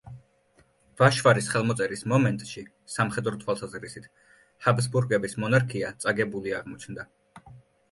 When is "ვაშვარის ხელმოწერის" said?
1.01-2.01